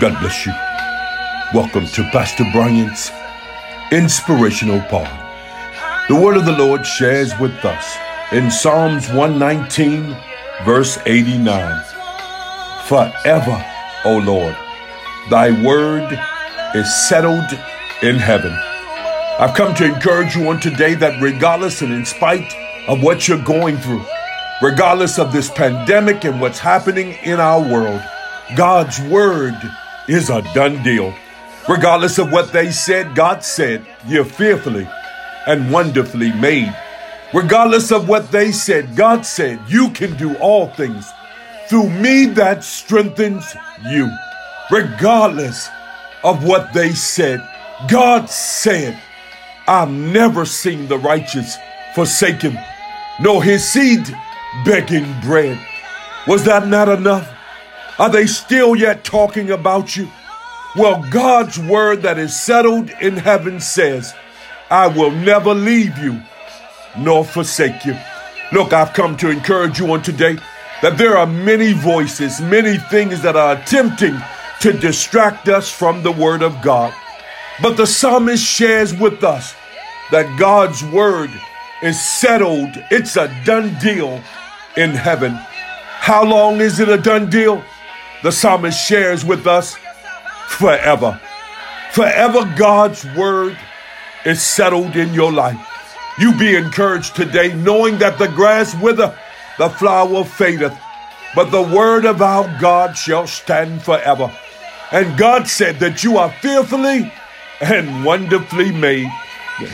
[0.00, 0.52] God bless you.
[1.54, 3.10] Welcome to Pastor Bryant's
[3.92, 5.06] Inspirational Pod.
[6.08, 7.96] The word of the Lord shares with us
[8.32, 10.16] in Psalms 119,
[10.64, 11.82] verse 89.
[12.86, 13.64] Forever,
[14.04, 14.56] O Lord,
[15.30, 16.18] thy word
[16.74, 17.52] is settled
[18.02, 18.52] in heaven.
[19.38, 22.52] I've come to encourage you on today that regardless and in spite
[22.88, 24.04] of what you're going through,
[24.62, 28.02] regardless of this pandemic and what's happening in our world,
[28.56, 29.54] God's word
[30.08, 31.14] is a done deal.
[31.68, 34.88] Regardless of what they said, God said, You're fearfully
[35.46, 36.74] and wonderfully made.
[37.32, 41.10] Regardless of what they said, God said, You can do all things
[41.68, 43.54] through me that strengthens
[43.88, 44.10] you.
[44.70, 45.68] Regardless
[46.24, 47.40] of what they said,
[47.88, 49.00] God said,
[49.66, 51.56] I've never seen the righteous
[51.94, 52.58] forsaken,
[53.20, 54.04] nor his seed
[54.64, 55.58] begging bread.
[56.26, 57.28] Was that not enough?
[58.02, 60.10] Are they still yet talking about you?
[60.74, 64.12] Well, God's word that is settled in heaven says,
[64.72, 66.20] I will never leave you
[66.98, 67.96] nor forsake you.
[68.50, 70.36] Look, I've come to encourage you on today
[70.82, 74.20] that there are many voices, many things that are attempting
[74.62, 76.92] to distract us from the word of God.
[77.62, 79.54] But the psalmist shares with us
[80.10, 81.30] that God's word
[81.84, 84.20] is settled, it's a done deal
[84.76, 85.34] in heaven.
[85.34, 87.62] How long is it a done deal?
[88.22, 89.76] The psalmist shares with us
[90.48, 91.20] forever.
[91.92, 93.58] Forever, God's word
[94.24, 95.58] is settled in your life.
[96.18, 99.16] You be encouraged today, knowing that the grass wither,
[99.58, 100.78] the flower fadeth,
[101.34, 104.30] but the word of our God shall stand forever.
[104.92, 107.10] And God said that you are fearfully
[107.60, 109.10] and wonderfully made.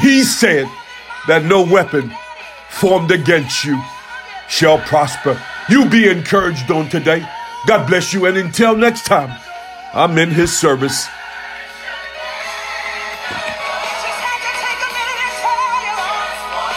[0.00, 0.66] He said
[1.28, 2.12] that no weapon
[2.68, 3.80] formed against you
[4.48, 5.40] shall prosper.
[5.68, 7.26] You be encouraged on today.
[7.66, 8.26] God bless you.
[8.26, 9.38] And until next time,
[9.94, 11.06] I'm in his service.